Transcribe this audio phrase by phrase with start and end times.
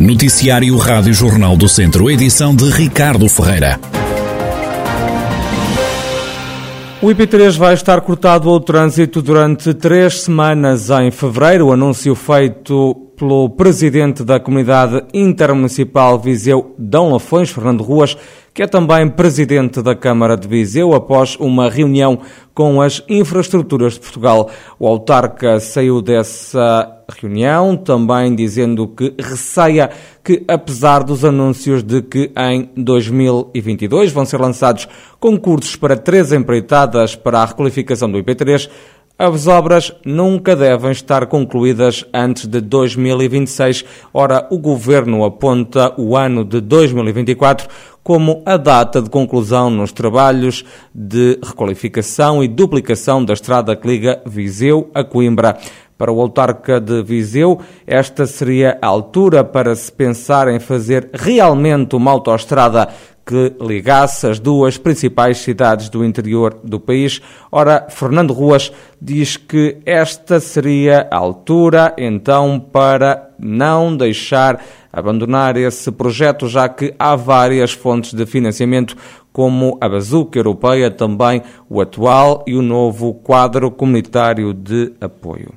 [0.00, 3.78] Noticiário Rádio Jornal do Centro, edição de Ricardo Ferreira.
[7.02, 11.66] O IP3 vai estar cortado ao trânsito durante três semanas em fevereiro.
[11.66, 18.16] O anúncio feito pelo presidente da Comunidade Intermunicipal Viseu, Dão Lafões, Fernando Ruas,
[18.54, 22.18] que é também presidente da Câmara de Viseu, após uma reunião
[22.54, 24.48] com as infraestruturas de Portugal.
[24.78, 29.90] O autarca saiu dessa reunião também dizendo que receia
[30.24, 37.14] que, apesar dos anúncios de que em 2022 vão ser lançados concursos para três empreitadas
[37.14, 38.70] para a requalificação do IP3,
[39.22, 43.84] as obras nunca devem estar concluídas antes de 2026.
[44.14, 47.68] Ora, o governo aponta o ano de 2024
[48.02, 50.64] como a data de conclusão nos trabalhos
[50.94, 55.58] de requalificação e duplicação da estrada que liga Viseu a Coimbra.
[55.98, 61.94] Para o autarca de Viseu, esta seria a altura para se pensar em fazer realmente
[61.94, 62.88] uma autoestrada
[63.30, 67.22] que ligasse as duas principais cidades do interior do país.
[67.52, 74.60] Ora, Fernando Ruas diz que esta seria a altura, então, para não deixar
[74.92, 78.96] abandonar esse projeto, já que há várias fontes de financiamento,
[79.32, 85.54] como a Bazuca Europeia, também o atual e o novo quadro comunitário de apoio.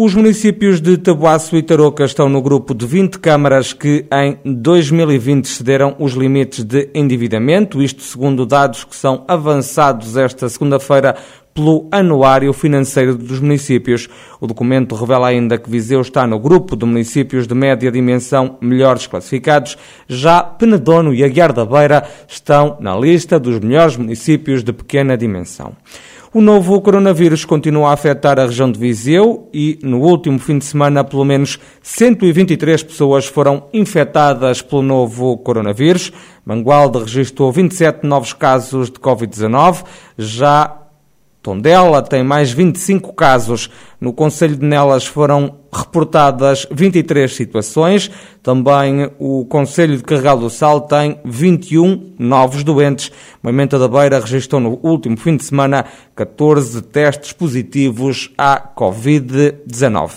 [0.00, 5.48] Os municípios de Tabuaço e Tarouca estão no grupo de 20 câmaras que em 2020
[5.48, 11.16] cederam os limites de endividamento, isto segundo dados que são avançados esta segunda-feira
[11.52, 14.08] pelo Anuário Financeiro dos Municípios.
[14.40, 19.08] O documento revela ainda que Viseu está no grupo de municípios de média dimensão melhores
[19.08, 19.76] classificados,
[20.06, 25.72] já Penedono e Aguiar da Beira estão na lista dos melhores municípios de pequena dimensão.
[26.32, 30.66] O novo coronavírus continua a afetar a região de Viseu e, no último fim de
[30.66, 36.12] semana, pelo menos 123 pessoas foram infectadas pelo novo coronavírus.
[36.44, 39.84] Mangualde registrou 27 novos casos de Covid-19.
[40.18, 40.87] Já
[41.48, 43.70] Tondela tem mais 25 casos.
[43.98, 48.10] No Conselho de Nelas foram reportadas 23 situações.
[48.42, 53.10] Também o Conselho de Carregal do Sal tem 21 novos doentes.
[53.42, 60.10] Moimenta da Beira registrou no último fim de semana 14 testes positivos à Covid-19.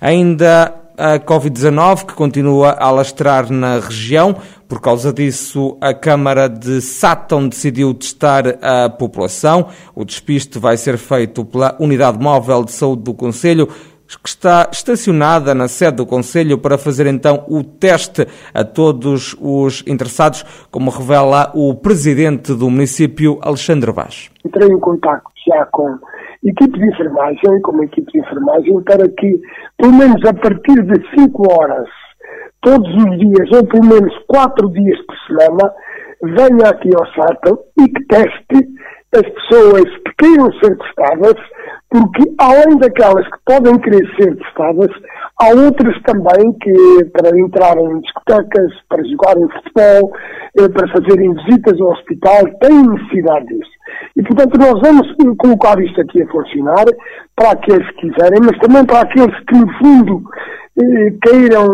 [0.00, 4.34] Ainda a Covid-19, que continua a alastrar na região.
[4.70, 9.66] Por causa disso, a Câmara de Sátão decidiu testar a população.
[9.96, 15.56] O despiste vai ser feito pela Unidade Móvel de Saúde do Conselho, que está estacionada
[15.56, 21.50] na sede do Conselho para fazer então o teste a todos os interessados, como revela
[21.52, 24.30] o presidente do município, Alexandre Vaz.
[24.44, 25.98] Entrei em contato já com
[26.44, 29.40] equipe de enfermagem, como equipe de enfermagem, para que,
[29.76, 31.88] pelo menos a partir de 5 horas,
[32.62, 35.72] todos os dias, ou pelo menos 4 dias por semana,
[36.22, 38.68] venha aqui ao SATA e que teste
[39.12, 41.34] as pessoas que queiram ser testadas,
[41.88, 44.90] porque além daquelas que podem querer ser testadas,
[45.40, 50.12] há outras também que, para entrar em discotecas, para jogarem futebol,
[50.58, 53.70] eh, para fazerem visitas ao hospital, têm necessidade disso.
[54.16, 56.84] E, portanto, nós vamos colocar isto aqui a funcionar
[57.34, 60.22] para aqueles que quiserem, mas também para aqueles que, no fundo,
[61.22, 61.66] queiram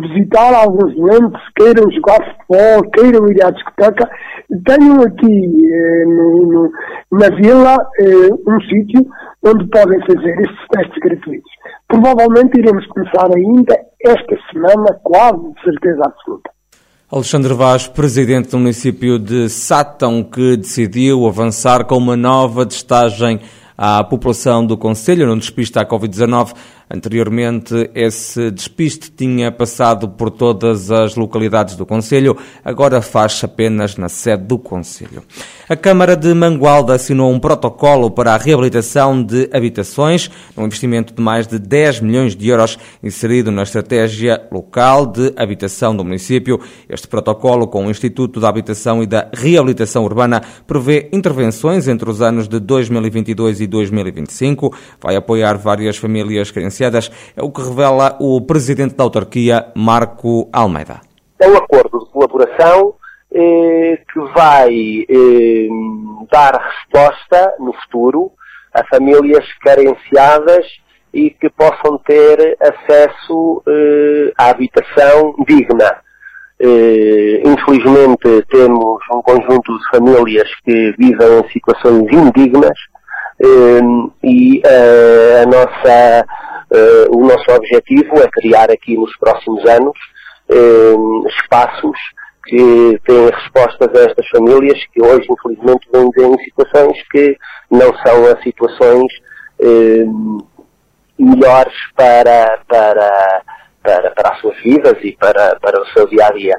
[0.00, 4.08] visitar alguns doentes, queiram jogar futebol, queiram ir à discoteca,
[4.66, 6.72] tenham aqui eh, no, no,
[7.12, 9.06] na vila eh, um sítio
[9.44, 11.50] onde podem fazer estes testes gratuitos.
[11.88, 16.50] Provavelmente iremos começar ainda esta semana, quase de certeza absoluta.
[17.12, 23.40] Alexandre Vaz, presidente do município de Sátão, que decidiu avançar com uma nova testagem
[23.76, 26.54] à população do Conselho no despiste à Covid-19.
[26.92, 34.08] Anteriormente, esse despiste tinha passado por todas as localidades do Conselho, agora faz-se apenas na
[34.08, 35.22] sede do Conselho.
[35.68, 41.22] A Câmara de Mangualda assinou um protocolo para a reabilitação de habitações, um investimento de
[41.22, 46.58] mais de 10 milhões de euros inserido na estratégia local de habitação do município.
[46.88, 52.20] Este protocolo, com o Instituto da Habitação e da Reabilitação Urbana, prevê intervenções entre os
[52.20, 58.40] anos de 2022 e 2025, vai apoiar várias famílias carenciadas é o que revela o
[58.40, 61.00] presidente da autarquia, Marco Almeida.
[61.38, 62.94] É um acordo de colaboração
[63.32, 65.68] eh, que vai eh,
[66.30, 68.32] dar resposta no futuro
[68.72, 70.66] a famílias carenciadas
[71.12, 75.96] e que possam ter acesso eh, à habitação digna.
[76.62, 82.78] Eh, infelizmente temos um conjunto de famílias que vivem em situações indignas
[83.42, 83.80] eh,
[84.22, 86.26] e eh, a nossa
[86.70, 89.96] Uh, o nosso objetivo é criar aqui nos próximos anos
[90.50, 91.96] eh, espaços
[92.44, 97.36] que têm respostas a estas famílias que hoje, infelizmente, vêm em situações que
[97.70, 99.12] não são as situações
[99.60, 100.04] eh,
[101.16, 103.42] melhores para, para,
[103.80, 106.58] para, para as suas vidas e para, para o seu dia a dia.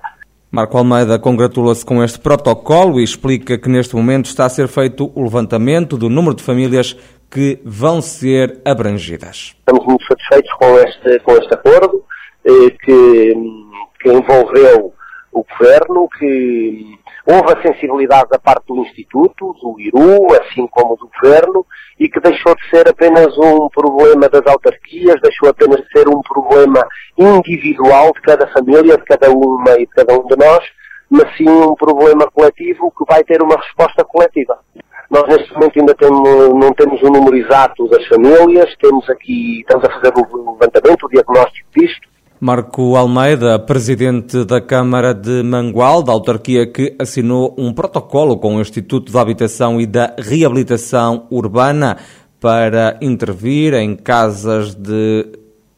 [0.50, 5.12] Marco Almeida congratula-se com este protocolo e explica que neste momento está a ser feito
[5.16, 6.96] o levantamento do número de famílias
[7.32, 9.56] que vão ser abrangidas.
[9.60, 12.04] Estamos muito satisfeitos com este, com este acordo,
[12.44, 13.34] eh, que,
[14.02, 14.94] que envolveu
[15.32, 21.10] o Governo, que houve a sensibilidade da parte do Instituto, do IRU, assim como do
[21.22, 21.66] Governo,
[21.98, 26.22] e que deixou de ser apenas um problema das autarquias, deixou apenas de ser um
[26.22, 26.86] problema
[27.18, 30.66] individual de cada família, de cada uma e de cada um de nós,
[31.10, 34.58] mas sim um problema coletivo que vai ter uma resposta coletiva.
[35.12, 39.60] Nós neste momento ainda temos, não temos o um número exato das famílias, temos aqui,
[39.60, 42.10] estamos a fazer o levantamento, o diagnóstico disto,
[42.40, 48.62] Marco Almeida, presidente da Câmara de Mangual, da autarquia que assinou um protocolo com o
[48.62, 51.98] Instituto da Habitação e da Reabilitação Urbana
[52.40, 55.28] para intervir em casas de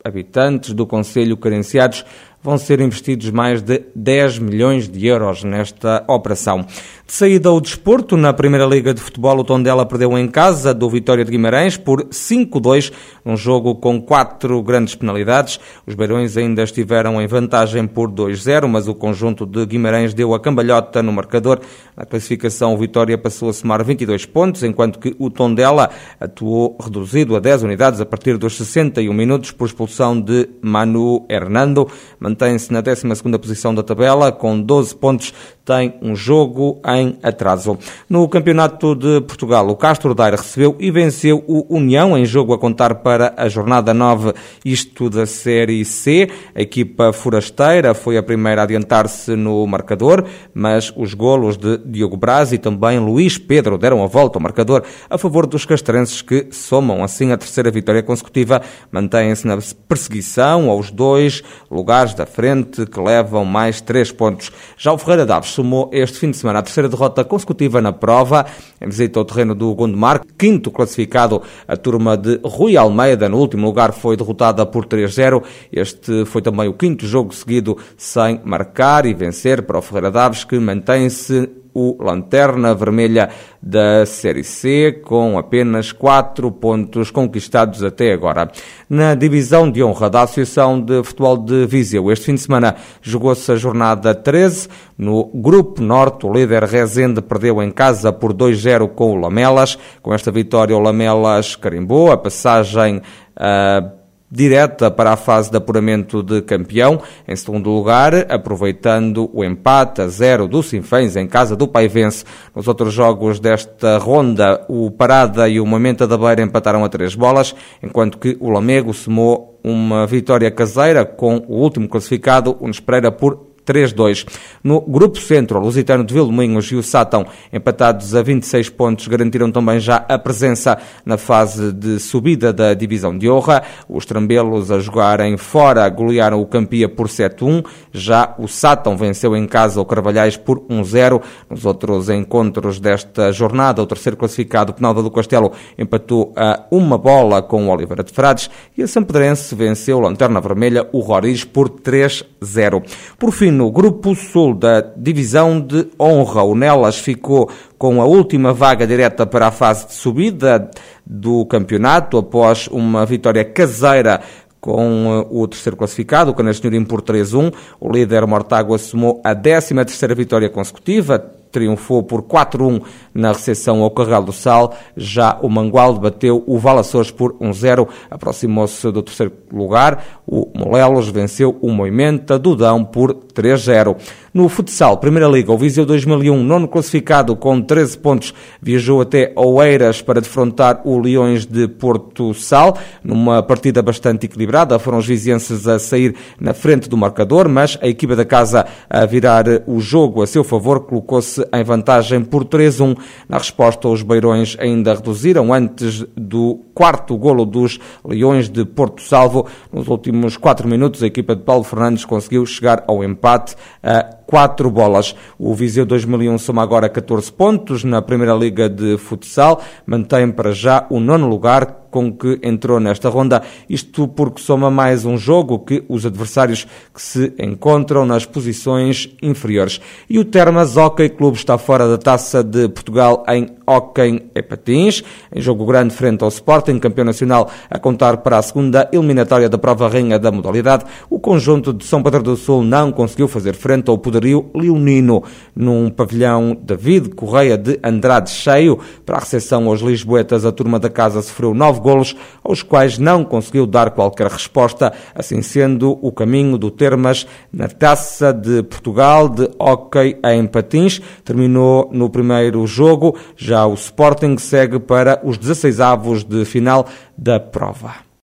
[0.06, 2.06] habitantes do Conselho carenciados
[2.44, 6.66] vão ser investidos mais de 10 milhões de euros nesta operação.
[7.06, 10.90] De saída ao desporto, na Primeira Liga de Futebol, o Tondela perdeu em casa do
[10.90, 12.94] Vitória de Guimarães por 5-2,
[13.26, 15.60] um jogo com quatro grandes penalidades.
[15.86, 20.40] Os Beirões ainda estiveram em vantagem por 2-0, mas o conjunto de Guimarães deu a
[20.40, 21.60] cambalhota no marcador.
[21.96, 27.36] Na classificação, o Vitória passou a somar 22 pontos, enquanto que o Tondela atuou reduzido
[27.36, 31.88] a 10 unidades a partir dos 61 minutos por expulsão de Manu Hernando
[32.20, 33.04] mantém-se na 12
[33.38, 35.34] posição da tabela, com 12 pontos,
[35.66, 37.78] tem um jogo em atraso.
[38.10, 42.58] No Campeonato de Portugal, o Castro Daire recebeu e venceu o União em jogo a
[42.58, 46.30] contar para a jornada 9, isto da Série C.
[46.56, 52.18] A equipa forasteira foi a primeira a adiantar-se no marcador, mas os golos de Diogo
[52.18, 56.48] Braz e também Luís Pedro deram a volta ao marcador a favor dos castrenses que
[56.52, 58.62] somam assim a terceira vitória consecutiva,
[58.92, 59.58] mantêm-se na
[59.88, 64.52] perseguição aos dois lugares da frente que levam mais três pontos.
[64.78, 68.46] Já o Ferreira Daves somou este fim de semana a terceira derrota consecutiva na prova,
[68.82, 73.66] em visita ao terreno do Gondomar, quinto classificado, a turma de Rui Almeida, no último
[73.66, 75.44] lugar, foi derrotada por 3-0.
[75.72, 80.44] Este foi também o quinto jogo seguido sem marcar e vencer para o Ferreira Daves,
[80.44, 83.30] que mantém-se o Lanterna Vermelha
[83.62, 88.52] da Série C, com apenas quatro pontos conquistados até agora.
[88.90, 93.52] Na divisão de honra da Associação de Futebol de Viseu, este fim de semana jogou-se
[93.52, 94.68] a jornada 13.
[94.98, 99.78] No Grupo Norte, o líder Rezende perdeu em casa por 2-0 com o Lamelas.
[100.02, 103.02] Com esta vitória, o Lamelas carimbou a passagem.
[103.36, 104.03] Uh,
[104.34, 107.00] direta para a fase de apuramento de campeão.
[107.28, 112.26] Em segundo lugar, aproveitando o empate a zero do Sinfãs em casa do Paivense.
[112.56, 117.14] Nos outros jogos desta ronda, o Parada e o Momenta da Beira empataram a três
[117.14, 123.12] bolas, enquanto que o Lamego somou uma vitória caseira com o último classificado, o Nespreira,
[123.12, 124.26] por 3-2.
[124.64, 129.52] No Grupo Centro, o Lusitano de Vilmoinhos e o Sátão, empatados a 26 pontos, garantiram
[129.52, 133.64] também já a presença na fase de subida da divisão de honra.
[133.88, 137.66] Os Trambelos a jogarem fora golearam o Campia por 7-1.
[137.92, 141.22] Já o Sátão venceu em casa o Carvalhais por 1-0.
[141.50, 147.42] Nos outros encontros desta jornada, o terceiro classificado, Penalva do Castelo, empatou a uma bola
[147.42, 152.84] com o Oliveira de Frades e a Sampedrense venceu Lanterna Vermelha, o Roriz, por 3-0.
[153.18, 156.44] Por fim, no Grupo Sul da Divisão de Honra.
[156.44, 160.70] O Nelas ficou com a última vaga direta para a fase de subida
[161.06, 164.22] do campeonato após uma vitória caseira
[164.60, 167.54] com eh, o terceiro classificado, o Canas Senhorim por 3-1.
[167.80, 172.82] O líder Mortágua somou a 13 terceira vitória consecutiva, triunfou por 4-1
[173.14, 174.76] na recepção ao Carral do Sal.
[174.98, 180.22] Já o Mangualde bateu o Valaçores por 1-0, aproximou-se do terceiro lugar.
[180.28, 183.96] O Molelos venceu o Moimenta do Dão por 3-0.
[184.34, 190.02] No futsal, Primeira Liga, o Viseu 2001, nono classificado com 13 pontos, viajou até Oeiras
[190.02, 194.80] para defrontar o Leões de Porto Sal, numa partida bastante equilibrada.
[194.80, 199.06] Foram os vizienses a sair na frente do marcador, mas a equipa da casa a
[199.06, 202.98] virar o jogo a seu favor colocou-se em vantagem por 3-1.
[203.28, 209.48] Na resposta, os Beirões ainda reduziram antes do quarto golo dos Leões de Porto Salvo.
[209.72, 214.70] Nos últimos quatro minutos, a equipa de Paulo Fernandes conseguiu chegar ao empate a quatro
[214.70, 215.16] bolas.
[215.38, 220.86] O Viseu 2001 soma agora 14 pontos na Primeira Liga de Futsal, mantém para já
[220.90, 223.44] o nono lugar com que entrou nesta ronda.
[223.70, 229.80] Isto porque soma mais um jogo que os adversários que se encontram nas posições inferiores.
[230.10, 235.04] E o Termas Hockey Clube está fora da Taça de Portugal em Hockey e Patins,
[235.34, 239.60] em jogo grande frente ao Sporting, campeão nacional a contar para a segunda eliminatória da
[239.60, 240.86] prova rainha da modalidade.
[241.12, 245.24] O conjunto de São Pedro do Sul não conseguiu fazer frente ao poderio leonino
[245.56, 248.80] num pavilhão David Correia de Andrade cheio.
[249.04, 253.24] Para a recepção aos Lisboetas, a turma da casa sofreu nove golos, aos quais não
[253.24, 259.50] conseguiu dar qualquer resposta, assim sendo o caminho do Termas na Taça de Portugal de
[259.58, 261.02] Hockey em Patins.
[261.26, 266.86] Terminou no primeiro jogo, já o Sporting segue para os 16 avos de final
[267.18, 268.13] da prova.